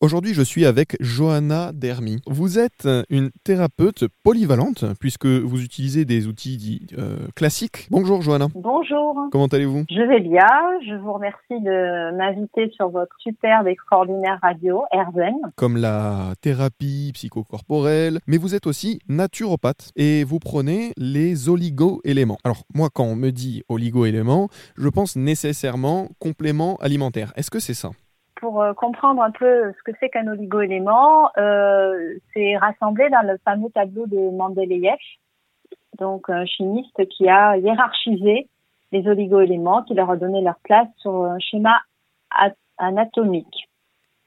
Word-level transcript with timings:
Aujourd'hui, 0.00 0.32
je 0.32 0.42
suis 0.42 0.64
avec 0.64 0.96
Johanna 1.00 1.72
Dermy. 1.72 2.20
Vous 2.28 2.60
êtes 2.60 2.88
une 3.10 3.30
thérapeute 3.42 4.04
polyvalente 4.22 4.84
puisque 5.00 5.26
vous 5.26 5.60
utilisez 5.60 6.04
des 6.04 6.28
outils 6.28 6.56
dits 6.56 6.86
euh, 6.96 7.16
classiques. 7.34 7.88
Bonjour 7.90 8.22
Johanna. 8.22 8.46
Bonjour. 8.54 9.26
Comment 9.32 9.46
allez-vous? 9.46 9.86
Je 9.90 10.00
vais 10.02 10.20
bien. 10.20 10.46
Je 10.86 10.94
vous 11.02 11.12
remercie 11.12 11.50
de 11.50 12.16
m'inviter 12.16 12.70
sur 12.76 12.90
votre 12.90 13.16
superbe, 13.18 13.66
extraordinaire 13.66 14.38
radio, 14.40 14.84
Erzen. 14.92 15.34
Comme 15.56 15.76
la 15.76 16.34
thérapie 16.42 17.10
psychocorporelle, 17.14 18.20
mais 18.28 18.36
vous 18.36 18.54
êtes 18.54 18.68
aussi 18.68 19.00
naturopathe 19.08 19.90
et 19.96 20.22
vous 20.22 20.38
prenez 20.38 20.92
les 20.96 21.48
oligo-éléments. 21.48 22.38
Alors 22.44 22.62
moi, 22.72 22.88
quand 22.94 23.04
on 23.04 23.16
me 23.16 23.30
dit 23.30 23.64
oligo-éléments, 23.68 24.48
je 24.76 24.88
pense 24.88 25.16
nécessairement 25.16 26.08
complément 26.20 26.76
alimentaire. 26.76 27.32
Est-ce 27.34 27.50
que 27.50 27.58
c'est 27.58 27.74
ça? 27.74 27.90
Pour 28.38 28.62
euh, 28.62 28.72
comprendre 28.72 29.22
un 29.22 29.30
peu 29.30 29.72
ce 29.72 29.82
que 29.84 29.96
c'est 30.00 30.08
qu'un 30.08 30.26
oligoélément, 30.28 31.30
euh, 31.36 32.14
c'est 32.32 32.56
rassemblé 32.56 33.08
dans 33.10 33.26
le 33.26 33.38
fameux 33.44 33.70
tableau 33.70 34.06
de 34.06 34.30
Mendeleïev, 34.36 34.98
donc 35.98 36.30
un 36.30 36.46
chimiste 36.46 37.06
qui 37.08 37.28
a 37.28 37.56
hiérarchisé 37.56 38.48
les 38.92 39.06
oligoéléments, 39.06 39.82
qui 39.82 39.94
leur 39.94 40.10
a 40.10 40.16
donné 40.16 40.40
leur 40.40 40.58
place 40.64 40.88
sur 40.98 41.24
un 41.24 41.38
schéma 41.38 41.80
anatomique. 42.78 43.68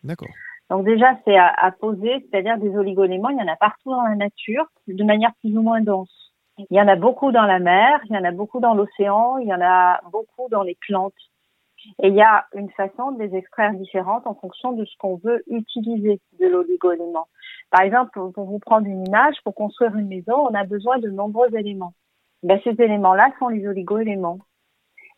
D'accord. 0.04 0.30
Donc 0.70 0.86
déjà, 0.86 1.18
c'est 1.26 1.38
à, 1.38 1.48
à, 1.48 1.72
poser, 1.72 2.26
c'est-à-dire 2.30 2.58
des 2.58 2.76
oligoéléments, 2.78 3.30
il 3.30 3.38
y 3.38 3.42
en 3.42 3.52
a 3.52 3.56
partout 3.56 3.92
dans 3.92 4.04
la 4.04 4.16
nature, 4.16 4.66
de 4.88 5.04
manière 5.04 5.32
plus 5.42 5.58
ou 5.58 5.62
moins 5.62 5.82
dense. 5.82 6.32
Il 6.58 6.78
y 6.78 6.82
en 6.82 6.88
a 6.88 6.96
beaucoup 6.96 7.32
dans 7.32 7.46
la 7.46 7.60
mer, 7.60 8.00
il 8.10 8.16
y 8.16 8.18
en 8.18 8.24
a 8.24 8.32
beaucoup 8.32 8.60
dans 8.60 8.74
l'océan, 8.74 9.38
il 9.38 9.48
y 9.48 9.54
en 9.54 9.62
a 9.62 10.00
beaucoup 10.12 10.48
dans 10.50 10.64
les 10.64 10.78
plantes. 10.88 11.14
Et 12.02 12.10
il 12.10 12.16
y 12.16 12.22
a 12.22 12.46
une 12.54 12.70
façon 12.72 13.12
de 13.12 13.24
les 13.24 13.36
extraire 13.36 13.74
différentes 13.74 14.28
en 14.28 14.36
fonction 14.36 14.74
de 14.74 14.86
ce 14.86 14.96
qu'on 14.98 15.18
veut 15.18 15.44
utiliser 15.48 16.20
de 16.40 16.48
l'oligo-élément. 16.48 17.28
Par 17.70 17.82
exemple, 17.82 18.12
pour 18.34 18.46
vous 18.46 18.60
prendre 18.60 18.88
une 18.88 19.06
image, 19.06 19.36
pour 19.44 19.56
construire 19.56 19.96
une 19.96 20.08
maison, 20.08 20.48
on 20.50 20.54
a 20.54 20.64
besoin 20.64 21.00
de 21.00 21.10
nombreux 21.10 21.54
éléments. 21.56 21.94
Ben, 22.44 22.60
ces 22.64 22.82
éléments-là 22.82 23.30
sont 23.40 23.48
les 23.48 23.68
oligo-éléments. 23.68 24.40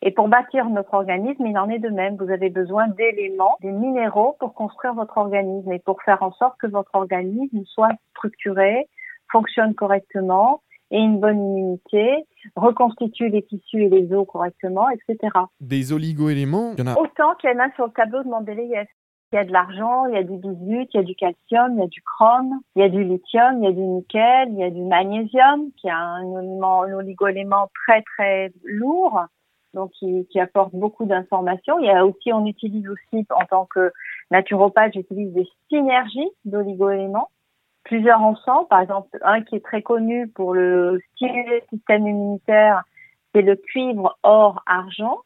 Et 0.02 0.10
pour 0.10 0.28
bâtir 0.28 0.68
notre 0.68 0.92
organisme, 0.92 1.46
il 1.46 1.56
en 1.56 1.70
est 1.70 1.78
de 1.78 1.88
même. 1.88 2.16
Vous 2.16 2.30
avez 2.30 2.50
besoin 2.50 2.88
d'éléments, 2.88 3.56
des 3.62 3.72
minéraux 3.72 4.36
pour 4.38 4.52
construire 4.52 4.92
votre 4.92 5.16
organisme 5.16 5.72
et 5.72 5.78
pour 5.78 6.02
faire 6.02 6.22
en 6.22 6.32
sorte 6.32 6.58
que 6.60 6.66
votre 6.66 6.94
organisme 6.94 7.64
soit 7.64 7.92
structuré, 8.10 8.86
fonctionne 9.32 9.74
correctement 9.74 10.60
et 10.94 10.98
une 10.98 11.18
bonne 11.18 11.42
immunité, 11.42 12.24
reconstitue 12.54 13.28
les 13.28 13.42
tissus 13.42 13.82
et 13.82 13.88
les 13.88 14.12
os 14.14 14.26
correctement, 14.28 14.88
etc. 14.90 15.32
Des 15.60 15.92
oligo-éléments, 15.92 16.74
il 16.78 16.84
y 16.84 16.88
en 16.88 16.92
a 16.92 16.96
autant 16.96 17.34
qu'il 17.40 17.50
y 17.50 17.52
en 17.52 17.58
a 17.58 17.72
sur 17.74 17.86
le 17.86 17.92
tableau 17.92 18.22
de 18.22 18.28
Mendeleïev. 18.28 18.86
Il 19.32 19.36
y 19.36 19.38
a 19.38 19.44
de 19.44 19.52
l'argent, 19.52 20.06
il 20.06 20.14
y 20.14 20.18
a 20.18 20.22
du 20.22 20.36
bismuth, 20.36 20.88
il 20.94 20.96
y 20.96 21.00
a 21.00 21.02
du 21.02 21.16
calcium, 21.16 21.72
il 21.74 21.80
y 21.80 21.82
a 21.82 21.88
du 21.88 22.00
chrome, 22.02 22.60
il 22.76 22.82
y 22.82 22.84
a 22.84 22.88
du 22.88 23.02
lithium, 23.02 23.58
il 23.58 23.64
y 23.64 23.66
a 23.66 23.72
du 23.72 23.80
nickel, 23.80 24.48
il 24.50 24.58
y 24.58 24.62
a 24.62 24.70
du 24.70 24.82
magnésium, 24.82 25.72
qui 25.76 25.88
est 25.88 25.90
un, 25.90 26.22
un 26.22 26.92
oligo-élément 26.92 27.68
très 27.84 28.02
très 28.02 28.52
lourd, 28.62 29.20
donc 29.72 29.90
qui, 29.98 30.28
qui 30.30 30.38
apporte 30.38 30.72
beaucoup 30.76 31.06
d'informations. 31.06 31.80
Il 31.80 31.86
y 31.86 31.90
a 31.90 32.06
aussi, 32.06 32.32
on 32.32 32.46
utilise 32.46 32.88
aussi 32.88 33.26
en 33.30 33.44
tant 33.46 33.66
que 33.66 33.90
naturopathe, 34.30 34.92
j'utilise 34.94 35.32
des 35.32 35.48
synergies 35.68 36.30
d'oligo-éléments 36.44 37.30
plusieurs 37.84 38.20
ensembles. 38.20 38.68
Par 38.68 38.80
exemple, 38.80 39.08
un 39.22 39.42
qui 39.42 39.56
est 39.56 39.64
très 39.64 39.82
connu 39.82 40.28
pour 40.28 40.54
le 40.54 41.00
stimuler 41.14 41.62
le 41.70 41.76
système 41.76 42.06
immunitaire, 42.06 42.82
c'est 43.34 43.42
le 43.42 43.56
cuivre 43.56 44.18
or 44.22 44.62
argent, 44.66 45.20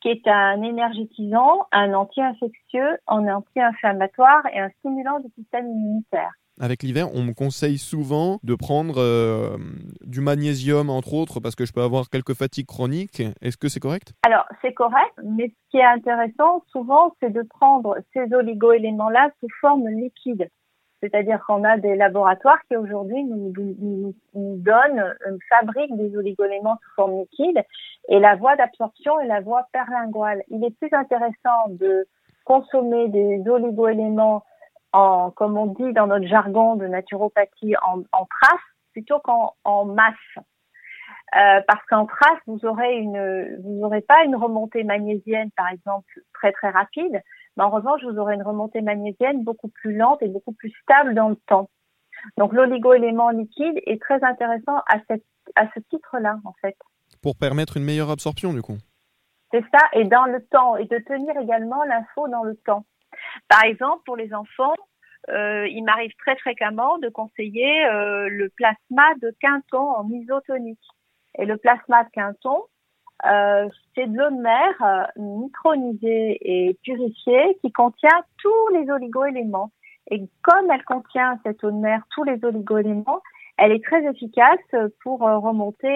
qui 0.00 0.08
est 0.08 0.26
un 0.26 0.62
énergétisant, 0.62 1.66
un 1.72 1.94
anti-infectieux, 1.94 2.98
un 3.06 3.26
anti-inflammatoire 3.28 4.46
et 4.52 4.60
un 4.60 4.70
stimulant 4.78 5.20
du 5.20 5.28
système 5.36 5.66
immunitaire. 5.66 6.32
Avec 6.60 6.82
l'hiver, 6.82 7.14
on 7.14 7.22
me 7.22 7.32
conseille 7.34 7.78
souvent 7.78 8.40
de 8.42 8.56
prendre 8.56 8.96
euh, 8.98 9.56
du 10.04 10.20
magnésium, 10.20 10.90
entre 10.90 11.14
autres, 11.14 11.38
parce 11.38 11.54
que 11.54 11.64
je 11.64 11.72
peux 11.72 11.82
avoir 11.82 12.10
quelques 12.10 12.34
fatigues 12.34 12.66
chroniques. 12.66 13.22
Est-ce 13.40 13.56
que 13.56 13.68
c'est 13.68 13.78
correct? 13.78 14.12
Alors, 14.26 14.44
c'est 14.60 14.74
correct, 14.74 15.14
mais 15.22 15.48
ce 15.48 15.70
qui 15.70 15.76
est 15.76 15.84
intéressant, 15.84 16.64
souvent, 16.72 17.14
c'est 17.20 17.30
de 17.30 17.42
prendre 17.42 17.96
ces 18.12 18.34
oligo-éléments-là 18.34 19.30
sous 19.38 19.48
forme 19.60 19.88
liquide. 19.88 20.48
C'est-à-dire 21.00 21.40
qu'on 21.46 21.64
a 21.64 21.78
des 21.78 21.94
laboratoires 21.94 22.58
qui 22.68 22.76
aujourd'hui 22.76 23.24
nous, 23.24 24.14
donnent, 24.34 25.14
fabriquent 25.48 25.96
des 25.96 26.16
oligoéléments 26.16 26.78
sous 26.82 26.94
forme 26.96 27.20
liquide 27.20 27.62
et 28.08 28.18
la 28.18 28.34
voie 28.36 28.56
d'absorption 28.56 29.20
est 29.20 29.26
la 29.26 29.40
voie 29.40 29.68
perlinguale. 29.72 30.42
Il 30.48 30.64
est 30.64 30.76
plus 30.76 30.92
intéressant 30.92 31.68
de 31.68 32.06
consommer 32.44 33.08
des 33.08 33.48
oligoéléments 33.48 34.42
en, 34.92 35.30
comme 35.30 35.56
on 35.56 35.66
dit 35.66 35.92
dans 35.92 36.06
notre 36.06 36.26
jargon 36.26 36.76
de 36.76 36.86
naturopathie, 36.86 37.76
en, 37.86 38.00
en 38.12 38.26
trace 38.26 38.60
plutôt 38.92 39.20
qu'en 39.20 39.54
en 39.64 39.84
masse. 39.84 40.14
Euh, 41.36 41.60
parce 41.66 41.84
qu'en 41.90 42.06
trace, 42.06 42.38
vous 42.46 42.64
aurez 42.64 42.96
une, 42.96 43.60
vous 43.62 43.74
n'aurez 43.80 44.00
pas 44.00 44.24
une 44.24 44.34
remontée 44.34 44.82
magnésienne, 44.82 45.50
par 45.56 45.68
exemple, 45.68 46.08
très 46.32 46.52
très 46.52 46.70
rapide, 46.70 47.20
mais 47.58 47.64
en 47.64 47.70
revanche, 47.70 48.02
vous 48.04 48.18
aurez 48.18 48.34
une 48.34 48.42
remontée 48.42 48.80
magnésienne 48.82 49.42
beaucoup 49.42 49.68
plus 49.68 49.96
lente 49.96 50.22
et 50.22 50.28
beaucoup 50.28 50.52
plus 50.52 50.70
stable 50.82 51.14
dans 51.14 51.28
le 51.28 51.36
temps. 51.46 51.68
Donc 52.36 52.52
l'oligo-élément 52.52 53.30
liquide 53.30 53.80
est 53.84 54.00
très 54.00 54.22
intéressant 54.22 54.76
à, 54.88 55.00
cette, 55.08 55.24
à 55.56 55.66
ce 55.74 55.80
titre-là, 55.90 56.38
en 56.44 56.52
fait. 56.60 56.76
Pour 57.20 57.36
permettre 57.36 57.76
une 57.76 57.84
meilleure 57.84 58.10
absorption, 58.10 58.52
du 58.52 58.62
coup. 58.62 58.78
C'est 59.50 59.64
ça, 59.72 59.80
et 59.92 60.04
dans 60.04 60.26
le 60.26 60.44
temps, 60.46 60.76
et 60.76 60.84
de 60.84 60.98
tenir 60.98 61.36
également 61.36 61.82
l'info 61.84 62.28
dans 62.28 62.44
le 62.44 62.54
temps. 62.64 62.84
Par 63.48 63.64
exemple, 63.64 64.02
pour 64.04 64.16
les 64.16 64.32
enfants, 64.34 64.74
euh, 65.30 65.66
il 65.68 65.82
m'arrive 65.82 66.12
très 66.18 66.36
fréquemment 66.36 66.98
de 66.98 67.08
conseiller 67.08 67.86
euh, 67.86 68.28
le 68.28 68.50
plasma 68.50 69.14
de 69.20 69.34
Quinton 69.40 69.90
en 69.96 70.08
isotonique. 70.10 70.86
Et 71.38 71.44
le 71.44 71.56
plasma 71.56 72.04
de 72.04 72.10
Quinton, 72.10 72.62
euh, 73.26 73.68
c'est 73.94 74.06
de 74.06 74.16
l'eau 74.16 74.30
de 74.30 74.40
mer 74.40 74.74
euh, 74.82 75.22
micronisée 75.22 76.38
et 76.40 76.78
purifiée 76.84 77.58
qui 77.60 77.72
contient 77.72 78.22
tous 78.38 78.68
les 78.74 78.90
oligoéléments. 78.90 79.72
Et 80.10 80.22
comme 80.42 80.70
elle 80.70 80.84
contient 80.84 81.38
cette 81.44 81.62
eau 81.64 81.70
de 81.70 81.76
mer 81.76 82.02
tous 82.10 82.24
les 82.24 82.42
oligoéléments, 82.42 83.20
elle 83.56 83.72
est 83.72 83.84
très 83.84 84.04
efficace 84.04 84.60
pour 85.02 85.26
euh, 85.26 85.38
remonter 85.38 85.88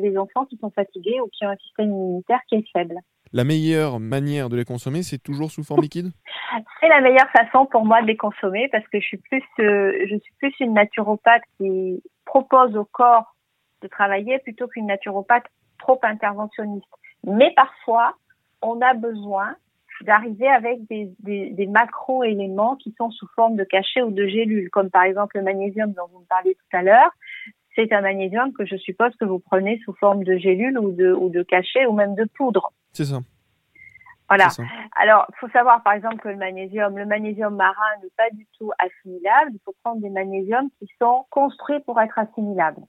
les 0.00 0.18
enfants 0.18 0.44
qui 0.44 0.56
sont 0.56 0.70
fatigués 0.70 1.20
ou 1.20 1.28
qui 1.28 1.46
ont 1.46 1.50
un 1.50 1.56
système 1.56 1.92
immunitaire 1.92 2.40
qui 2.48 2.56
est 2.56 2.64
faible. 2.72 2.96
La 3.32 3.44
meilleure 3.44 4.00
manière 4.00 4.48
de 4.48 4.56
les 4.56 4.64
consommer, 4.64 5.02
c'est 5.02 5.22
toujours 5.22 5.50
sous 5.50 5.62
forme 5.62 5.82
liquide? 5.82 6.10
C'est 6.80 6.88
la 6.88 7.00
meilleure 7.00 7.28
façon 7.30 7.66
pour 7.66 7.84
moi 7.84 8.00
de 8.00 8.06
les 8.06 8.16
consommer 8.16 8.68
parce 8.70 8.86
que 8.88 8.98
je 8.98 9.06
suis 9.06 9.16
plus, 9.18 9.42
je 9.58 10.18
suis 10.22 10.32
plus 10.38 10.54
une 10.60 10.72
naturopathe 10.74 11.42
qui 11.58 12.02
propose 12.24 12.74
au 12.76 12.84
corps 12.84 13.34
de 13.82 13.88
travailler 13.88 14.38
plutôt 14.38 14.66
qu'une 14.68 14.86
naturopathe 14.86 15.44
trop 15.78 15.98
interventionniste. 16.02 16.86
Mais 17.24 17.52
parfois, 17.54 18.14
on 18.62 18.80
a 18.80 18.94
besoin 18.94 19.56
d'arriver 20.02 20.48
avec 20.48 20.86
des, 20.88 21.10
des, 21.20 21.50
des 21.50 21.66
macro-éléments 21.66 22.76
qui 22.76 22.94
sont 22.98 23.10
sous 23.10 23.26
forme 23.34 23.56
de 23.56 23.64
cachets 23.64 24.02
ou 24.02 24.10
de 24.10 24.26
gélules, 24.26 24.70
comme 24.70 24.90
par 24.90 25.04
exemple 25.04 25.38
le 25.38 25.44
magnésium 25.44 25.92
dont 25.92 26.06
vous 26.12 26.20
me 26.20 26.26
parliez 26.26 26.54
tout 26.54 26.76
à 26.76 26.82
l'heure. 26.82 27.10
C'est 27.74 27.92
un 27.92 28.00
magnésium 28.00 28.52
que 28.52 28.64
je 28.64 28.76
suppose 28.76 29.14
que 29.16 29.24
vous 29.24 29.38
prenez 29.38 29.78
sous 29.84 29.94
forme 29.94 30.24
de 30.24 30.36
gélules 30.36 30.78
ou 30.78 30.92
de, 30.92 31.12
ou 31.12 31.28
de 31.28 31.42
cachets 31.42 31.86
ou 31.86 31.92
même 31.92 32.14
de 32.14 32.24
poudre. 32.24 32.72
C'est 32.92 33.04
ça. 33.04 33.18
Voilà. 34.28 34.48
Alors, 34.96 35.26
il 35.30 35.36
faut 35.38 35.48
savoir 35.50 35.82
par 35.82 35.92
exemple 35.92 36.16
que 36.16 36.28
le 36.28 36.36
magnésium, 36.36 36.98
le 36.98 37.06
magnésium 37.06 37.54
marin 37.54 37.86
n'est 38.02 38.10
pas 38.16 38.28
du 38.32 38.46
tout 38.58 38.72
assimilable. 38.78 39.52
Il 39.54 39.60
faut 39.64 39.74
prendre 39.84 40.00
des 40.00 40.10
magnésiums 40.10 40.68
qui 40.78 40.88
sont 41.00 41.26
construits 41.30 41.80
pour 41.80 42.00
être 42.00 42.18
assimilables. 42.18 42.82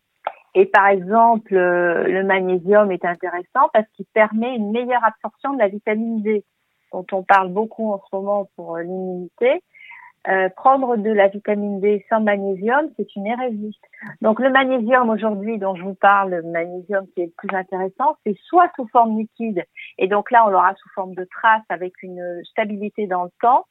Et 0.59 0.65
par 0.65 0.87
exemple, 0.87 1.55
euh, 1.55 2.07
le 2.07 2.23
magnésium 2.23 2.91
est 2.91 3.05
intéressant 3.05 3.69
parce 3.73 3.85
qu'il 3.93 4.07
permet 4.07 4.55
une 4.55 4.71
meilleure 4.71 5.03
absorption 5.03 5.53
de 5.53 5.59
la 5.59 5.67
vitamine 5.67 6.23
D, 6.23 6.43
dont 6.91 7.05
on 7.11 7.21
parle 7.21 7.49
beaucoup 7.49 7.93
en 7.93 7.99
ce 7.99 8.15
moment 8.15 8.49
pour 8.55 8.75
euh, 8.75 8.81
l'immunité. 8.81 9.61
Euh, 10.27 10.49
prendre 10.49 10.97
de 10.97 11.11
la 11.11 11.27
vitamine 11.27 11.79
D 11.79 12.03
sans 12.09 12.21
magnésium, 12.21 12.89
c'est 12.97 13.15
une 13.15 13.27
hérésie. 13.27 13.79
Donc 14.21 14.39
le 14.39 14.49
magnésium 14.49 15.07
aujourd'hui 15.11 15.59
dont 15.59 15.75
je 15.75 15.83
vous 15.83 15.93
parle, 15.93 16.31
le 16.31 16.41
magnésium 16.41 17.05
qui 17.13 17.21
est 17.21 17.25
le 17.27 17.33
plus 17.37 17.55
intéressant, 17.55 18.17
c'est 18.25 18.35
soit 18.45 18.71
sous 18.75 18.87
forme 18.87 19.15
liquide, 19.15 19.63
et 19.99 20.07
donc 20.07 20.31
là 20.31 20.43
on 20.47 20.49
l'aura 20.49 20.73
sous 20.73 20.89
forme 20.95 21.13
de 21.13 21.25
trace 21.25 21.63
avec 21.69 21.93
une 22.01 22.41
stabilité 22.45 23.05
dans 23.05 23.25
le 23.25 23.31
temps, 23.41 23.65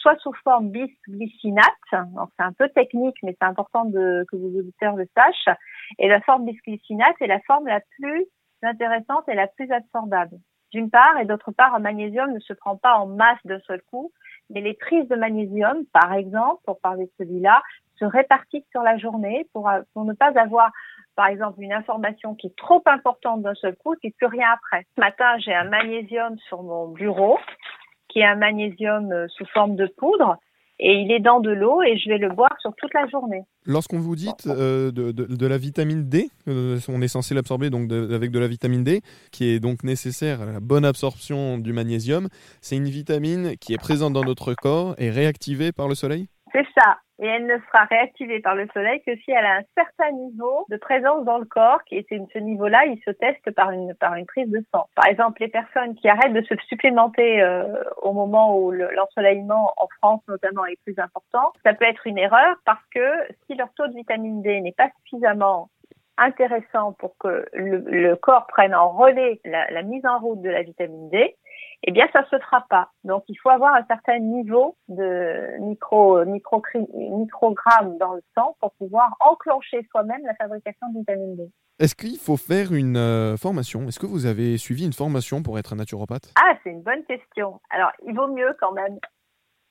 soit 0.00 0.16
sous 0.18 0.32
forme 0.44 0.70
bisglycinate. 0.70 1.64
Donc 1.92 2.30
c'est 2.36 2.44
un 2.44 2.52
peu 2.52 2.68
technique, 2.70 3.16
mais 3.22 3.36
c'est 3.40 3.46
important 3.46 3.84
de, 3.84 4.24
que 4.30 4.36
vos 4.36 4.58
auditeurs 4.58 4.96
le 4.96 5.06
sachent. 5.16 5.56
Et 5.98 6.08
la 6.08 6.20
forme 6.22 6.46
bisglycinate 6.46 7.16
est 7.20 7.26
la 7.26 7.40
forme 7.40 7.66
la 7.66 7.80
plus 7.98 8.26
intéressante 8.62 9.28
et 9.28 9.34
la 9.34 9.46
plus 9.46 9.70
absorbable. 9.70 10.36
D'une 10.72 10.90
part, 10.90 11.18
et 11.20 11.24
d'autre 11.24 11.50
part, 11.50 11.74
un 11.74 11.80
magnésium 11.80 12.32
ne 12.32 12.38
se 12.38 12.52
prend 12.52 12.76
pas 12.76 12.94
en 12.94 13.06
masse 13.06 13.38
d'un 13.44 13.58
seul 13.60 13.82
coup, 13.90 14.12
mais 14.50 14.60
les 14.60 14.74
prises 14.74 15.08
de 15.08 15.16
magnésium, 15.16 15.84
par 15.92 16.12
exemple, 16.12 16.62
pour 16.64 16.80
parler 16.80 17.06
de 17.06 17.12
celui-là, 17.18 17.62
se 17.98 18.04
répartissent 18.04 18.68
sur 18.70 18.82
la 18.82 18.96
journée 18.96 19.48
pour, 19.52 19.68
pour 19.92 20.04
ne 20.04 20.12
pas 20.12 20.32
avoir, 20.36 20.70
par 21.16 21.26
exemple, 21.26 21.60
une 21.60 21.72
information 21.72 22.34
qui 22.34 22.48
est 22.48 22.56
trop 22.56 22.82
importante 22.86 23.42
d'un 23.42 23.54
seul 23.54 23.76
coup 23.76 23.94
et 24.02 24.12
plus 24.12 24.26
rien 24.26 24.48
après. 24.52 24.86
Ce 24.94 25.00
matin, 25.00 25.38
j'ai 25.38 25.54
un 25.54 25.64
magnésium 25.64 26.38
sur 26.48 26.62
mon 26.62 26.88
bureau 26.88 27.38
qui 28.10 28.20
est 28.20 28.24
un 28.24 28.36
magnésium 28.36 29.10
euh, 29.12 29.26
sous 29.28 29.46
forme 29.46 29.76
de 29.76 29.86
poudre. 29.96 30.36
et 30.78 30.94
il 30.94 31.12
est 31.12 31.20
dans 31.20 31.40
de 31.40 31.50
l'eau 31.50 31.82
et 31.82 31.98
je 31.98 32.08
vais 32.08 32.18
le 32.18 32.30
boire 32.30 32.56
sur 32.60 32.74
toute 32.76 32.92
la 32.94 33.06
journée. 33.08 33.42
Lorsqu'on 33.66 33.98
vous 33.98 34.16
dit 34.16 34.30
euh, 34.46 34.90
de, 34.90 35.46
la 35.46 35.58
vitamine 35.58 36.08
D, 36.08 36.30
euh, 36.48 36.78
on 36.88 37.02
est 37.02 37.08
censé 37.08 37.34
l'absorber 37.34 37.68
donc 37.68 37.92
avec 37.92 38.30
de 38.30 38.38
la 38.38 38.48
vitamine 38.48 38.82
D, 38.82 39.02
qui 39.30 39.50
est 39.50 39.60
donc 39.60 39.84
nécessaire 39.84 40.40
à 40.40 40.46
la 40.46 40.60
bonne 40.60 40.84
absorption 40.84 41.58
du 41.58 41.72
magnésium. 41.72 42.28
C'est 42.62 42.76
une 42.76 42.88
vitamine 42.88 43.56
qui 43.60 43.74
est 43.74 43.78
présente 43.78 44.14
dans 44.14 44.24
notre 44.24 44.54
corps 44.54 44.94
et 44.98 45.10
réactivée 45.10 45.72
par 45.72 45.86
le 45.86 45.94
soleil? 45.94 46.28
C'est 46.52 46.66
ça 46.74 46.96
et 47.20 47.26
elle 47.26 47.46
ne 47.46 47.58
sera 47.58 47.84
réactivée 47.84 48.40
par 48.40 48.54
le 48.54 48.66
soleil 48.72 49.02
que 49.02 49.14
si 49.16 49.30
elle 49.30 49.44
a 49.44 49.56
un 49.56 49.62
certain 49.76 50.10
niveau 50.12 50.64
de 50.70 50.76
présence 50.78 51.24
dans 51.24 51.38
le 51.38 51.44
corps. 51.44 51.80
Et 51.90 52.06
ce 52.08 52.38
niveau-là, 52.38 52.86
il 52.86 52.98
se 53.04 53.10
teste 53.10 53.50
par 53.52 53.70
une, 53.70 53.94
par 53.94 54.14
une 54.14 54.26
prise 54.26 54.50
de 54.50 54.64
sang. 54.74 54.86
Par 54.94 55.06
exemple, 55.06 55.40
les 55.40 55.48
personnes 55.48 55.94
qui 55.96 56.08
arrêtent 56.08 56.32
de 56.32 56.42
se 56.42 56.54
supplémenter 56.68 57.42
euh, 57.42 57.82
au 58.00 58.12
moment 58.12 58.58
où 58.58 58.70
l'ensoleillement 58.70 59.74
en 59.76 59.86
France 59.98 60.22
notamment 60.28 60.64
est 60.64 60.80
plus 60.84 60.98
important, 60.98 61.52
ça 61.62 61.74
peut 61.74 61.84
être 61.84 62.06
une 62.06 62.18
erreur 62.18 62.56
parce 62.64 62.84
que 62.94 63.00
si 63.46 63.54
leur 63.54 63.72
taux 63.74 63.86
de 63.86 63.94
vitamine 63.94 64.40
D 64.42 64.60
n'est 64.60 64.72
pas 64.72 64.90
suffisamment 65.02 65.68
intéressant 66.16 66.92
pour 66.92 67.16
que 67.18 67.46
le, 67.52 68.14
corps 68.14 68.46
prenne 68.46 68.74
en 68.74 68.90
relais 68.90 69.40
la, 69.44 69.70
la 69.70 69.82
mise 69.82 70.04
en 70.06 70.18
route 70.18 70.42
de 70.42 70.50
la 70.50 70.62
vitamine 70.62 71.08
D, 71.08 71.36
eh 71.82 71.92
bien, 71.92 72.06
ça 72.12 72.24
se 72.30 72.38
fera 72.38 72.66
pas. 72.68 72.90
Donc, 73.04 73.24
il 73.28 73.36
faut 73.36 73.48
avoir 73.48 73.74
un 73.74 73.84
certain 73.86 74.18
niveau 74.18 74.76
de 74.88 75.58
micro, 75.60 76.24
micro, 76.26 76.62
microgrammes 76.92 77.96
dans 77.98 78.14
le 78.14 78.22
sang 78.34 78.56
pour 78.60 78.72
pouvoir 78.72 79.16
enclencher 79.20 79.86
soi-même 79.90 80.20
la 80.24 80.34
fabrication 80.34 80.88
de 80.92 80.98
vitamine 80.98 81.36
D. 81.36 81.50
Est-ce 81.78 81.94
qu'il 81.94 82.18
faut 82.18 82.36
faire 82.36 82.74
une 82.74 82.98
euh, 82.98 83.38
formation? 83.38 83.88
Est-ce 83.88 83.98
que 83.98 84.04
vous 84.04 84.26
avez 84.26 84.58
suivi 84.58 84.84
une 84.84 84.92
formation 84.92 85.42
pour 85.42 85.58
être 85.58 85.74
naturopathe? 85.74 86.30
Ah, 86.38 86.52
c'est 86.62 86.70
une 86.70 86.82
bonne 86.82 87.02
question. 87.04 87.58
Alors, 87.70 87.90
il 88.06 88.14
vaut 88.14 88.28
mieux 88.28 88.54
quand 88.60 88.72
même. 88.72 88.98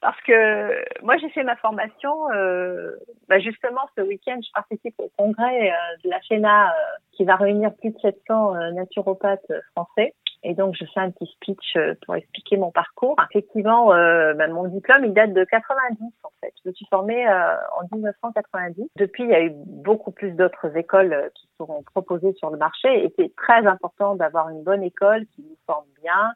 Parce 0.02 0.20
que 0.22 1.04
moi, 1.04 1.18
j'ai 1.18 1.30
fait 1.30 1.44
ma 1.44 1.58
formation, 1.58 2.32
euh, 2.32 2.96
bah 3.28 3.38
justement, 3.40 3.82
ce 3.96 4.02
week-end, 4.02 4.40
je 4.42 4.52
participe 4.54 4.96
au 4.98 5.12
congrès 5.18 5.70
euh, 5.70 5.74
de 6.04 6.10
la 6.10 6.20
FENA 6.22 6.74
qui 7.12 7.26
va 7.26 7.36
réunir 7.36 7.76
plus 7.76 7.92
de 7.92 8.00
700 8.00 8.72
naturopathes 8.72 9.52
français. 9.76 10.16
Et 10.44 10.54
donc, 10.54 10.76
je 10.76 10.86
fais 10.94 11.02
un 11.02 11.12
petit 11.12 11.30
speech 11.34 11.76
euh, 11.76 11.96
pour 12.06 12.16
expliquer 12.16 12.58
mon 12.58 12.72
parcours. 12.72 13.16
Effectivement, 13.30 13.94
euh, 13.94 14.34
bah, 14.34 14.48
mon 14.48 14.68
diplôme, 14.68 15.04
il 15.04 15.14
date 15.14 15.34
de 15.34 15.44
90 15.44 15.98
en 16.24 16.30
fait. 16.42 16.54
Je 16.64 16.70
me 16.70 16.74
suis 16.74 16.86
formée 16.90 17.28
euh, 17.28 17.56
en 17.78 17.96
1990. 17.96 18.90
Depuis, 18.96 19.24
il 19.24 19.30
y 19.30 19.36
a 19.36 19.42
eu 19.42 19.52
beaucoup 19.54 20.12
plus 20.12 20.32
d'autres 20.32 20.78
écoles 20.78 21.14
euh, 21.14 21.30
qui 21.36 21.50
seront 21.58 21.84
proposées 21.84 22.34
sur 22.34 22.50
le 22.50 22.58
marché. 22.58 23.06
Et 23.06 23.14
c'est 23.18 23.36
très 23.36 23.66
important 23.68 24.16
d'avoir 24.16 24.50
une 24.50 24.64
bonne 24.64 24.84
école 24.84 25.26
qui 25.36 25.42
nous 25.42 25.58
forme 25.66 25.88
bien 26.02 26.34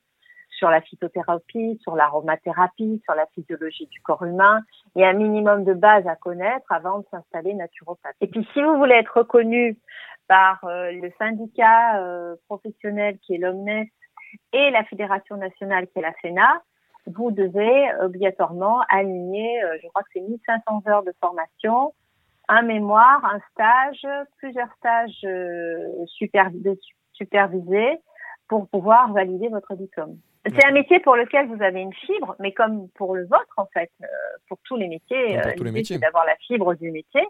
sur 0.49 0.69
la 0.69 0.81
phytothérapie, 0.81 1.79
sur 1.81 1.95
l'aromathérapie, 1.95 3.01
sur 3.03 3.15
la 3.15 3.25
physiologie 3.33 3.87
du 3.87 4.01
corps 4.01 4.23
humain. 4.23 4.61
Il 4.95 5.01
y 5.01 5.05
a 5.05 5.09
un 5.09 5.13
minimum 5.13 5.63
de 5.63 5.73
base 5.73 6.05
à 6.07 6.15
connaître 6.15 6.71
avant 6.71 6.99
de 6.99 7.05
s'installer 7.09 7.53
naturopathe. 7.53 8.15
Et 8.21 8.27
puis, 8.27 8.47
si 8.53 8.61
vous 8.61 8.77
voulez 8.77 8.95
être 8.95 9.17
reconnu 9.17 9.77
par 10.33 10.63
euh, 10.63 10.91
le 10.91 11.11
syndicat 11.19 12.01
euh, 12.01 12.35
professionnel 12.47 13.19
qui 13.19 13.35
est 13.35 13.37
l'OMNES 13.37 13.91
et 14.51 14.71
la 14.71 14.83
fédération 14.85 15.37
nationale 15.37 15.85
qui 15.85 15.99
est 15.99 16.01
la 16.01 16.13
FENA, 16.23 16.63
vous 17.05 17.29
devez 17.29 17.93
obligatoirement 18.01 18.79
aligner, 18.89 19.63
euh, 19.63 19.77
je 19.83 19.87
crois 19.89 20.01
que 20.01 20.09
c'est 20.11 20.21
1500 20.21 20.81
heures 20.87 21.03
de 21.03 21.13
formation, 21.21 21.93
un 22.47 22.63
mémoire, 22.63 23.23
un 23.25 23.39
stage, 23.51 24.07
plusieurs 24.39 24.73
stages 24.79 25.23
supervisés 27.15 27.99
pour 28.47 28.67
pouvoir 28.69 29.13
valider 29.13 29.49
votre 29.49 29.75
diplôme. 29.75 30.17
C'est 30.47 30.65
un 30.65 30.71
métier 30.71 30.99
pour 30.99 31.15
lequel 31.15 31.47
vous 31.47 31.61
avez 31.61 31.79
une 31.79 31.93
fibre, 31.93 32.35
mais 32.39 32.53
comme 32.53 32.89
pour 32.95 33.15
le 33.15 33.23
vôtre 33.25 33.53
en 33.57 33.67
fait, 33.67 33.91
pour 34.49 34.57
tous 34.65 34.77
les 34.77 34.87
métiers, 34.87 35.39
c'est 35.85 35.99
d'avoir 35.99 36.25
la 36.25 36.35
fibre 36.47 36.73
du 36.73 36.91
métier. 36.91 37.21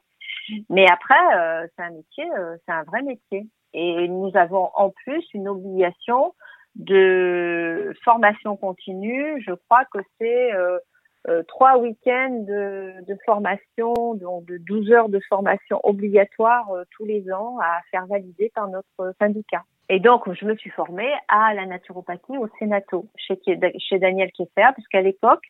Mais 0.70 0.86
après, 0.90 1.38
euh, 1.38 1.68
c'est 1.76 1.84
un 1.84 1.92
métier, 1.92 2.26
euh, 2.38 2.58
c'est 2.66 2.74
un 2.74 2.84
vrai 2.84 3.02
métier. 3.02 3.48
Et 3.74 4.08
nous 4.08 4.32
avons 4.36 4.70
en 4.76 4.92
plus 4.92 5.26
une 5.34 5.48
obligation 5.48 6.36
de 6.76 7.94
formation 8.04 8.56
continue. 8.56 9.42
Je 9.46 9.54
crois 9.54 9.86
que 9.86 10.00
c'est 10.20 10.54
euh, 10.54 11.44
trois 11.48 11.78
week-ends 11.78 12.44
de, 12.48 12.94
de, 13.08 13.18
formation, 13.26 14.16
donc 14.16 14.46
de 14.46 14.58
12 14.58 14.92
heures 14.92 15.10
de 15.10 15.20
formation 15.28 15.80
obligatoire 15.84 16.68
tous 16.92 17.06
les 17.06 17.32
ans 17.32 17.58
à 17.62 17.80
faire 17.90 18.06
valider 18.06 18.52
par 18.54 18.68
notre 18.68 19.16
syndicat. 19.20 19.64
Et 19.90 20.00
donc, 20.00 20.32
je 20.32 20.46
me 20.46 20.56
suis 20.56 20.70
formée 20.70 21.12
à 21.28 21.54
la 21.54 21.66
naturopathie 21.66 22.38
au 22.38 22.48
Sénato, 22.60 23.08
chez, 23.16 23.40
chez 23.78 24.00
Daniel 24.00 24.32
Keffer, 24.32 24.72
puisqu'à 24.74 25.02
l'époque, 25.02 25.44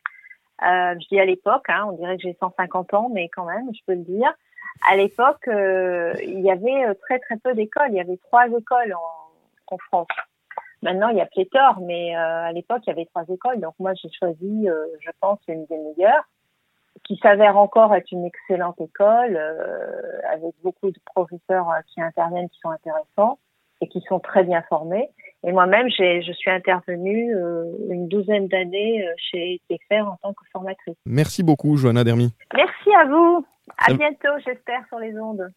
euh, 0.62 0.96
je 1.00 1.08
dis 1.08 1.20
à 1.20 1.26
l'époque, 1.26 1.66
hein, 1.68 1.86
on 1.90 1.94
dirait 1.94 2.16
que 2.18 2.24
j'ai 2.24 2.38
150 2.40 2.94
ans, 2.94 3.10
mais 3.14 3.30
quand 3.30 3.46
même, 3.46 3.70
je 3.74 3.80
peux 3.86 3.94
le 3.94 4.04
dire, 4.04 4.32
à 4.90 4.96
l'époque, 4.96 5.48
euh, 5.48 6.14
il 6.24 6.42
y 6.42 6.52
avait 6.52 6.86
euh, 6.86 6.94
très 7.06 7.20
très 7.20 7.38
peu 7.38 7.54
d'écoles. 7.54 7.90
Il 7.90 7.96
y 7.96 8.02
avait 8.02 8.18
trois 8.18 8.48
écoles 8.48 8.94
en, 8.94 9.74
en 9.76 9.78
France. 9.78 10.08
Maintenant, 10.82 11.10
il 11.10 11.18
y 11.18 11.22
a 11.22 11.26
pléthore, 11.26 11.80
mais 11.82 12.16
euh, 12.16 12.44
à 12.46 12.52
l'époque, 12.52 12.82
il 12.86 12.90
y 12.90 12.94
avait 12.94 13.06
trois 13.06 13.24
écoles. 13.30 13.60
Donc 13.62 13.74
moi, 13.80 13.94
j'ai 13.94 14.10
choisi, 14.12 14.68
je 15.00 15.12
pense, 15.22 15.40
une 15.48 15.66
des 15.68 15.78
meilleures, 15.78 16.28
qui 17.06 17.18
s'avère 17.24 17.58
encore 17.58 17.96
être 17.96 18.12
une 18.12 18.26
excellente 18.26 18.80
école, 18.82 19.38
avec 20.30 20.54
beaucoup 20.62 20.92
de 20.92 21.00
professeurs 21.06 21.70
qui 21.88 22.02
interviennent, 22.02 22.50
qui 22.50 22.60
sont 22.60 22.72
intéressants 22.72 23.40
et 23.80 23.88
qui 23.88 24.02
sont 24.02 24.20
très 24.20 24.44
bien 24.44 24.62
formés. 24.64 25.10
Et 25.46 25.54
moi-même, 25.54 25.88
je 25.90 26.34
suis 26.34 26.52
intervenue 26.52 27.34
une 27.90 28.10
douzaine 28.10 28.50
d'années 28.50 29.08
chez 29.16 29.62
TFR 29.70 30.06
en 30.06 30.18
tant 30.22 30.34
que 30.34 30.44
formatrice. 30.52 30.98
Merci 31.06 31.44
beaucoup, 31.44 31.78
Johanna 31.78 32.04
Dermy. 32.04 32.34
Merci 32.54 32.94
à 32.94 33.06
vous. 33.06 33.46
À 33.78 33.94
bientôt, 33.94 34.40
j'espère, 34.46 34.86
sur 34.88 35.00
les 35.00 35.18
ondes. 35.20 35.54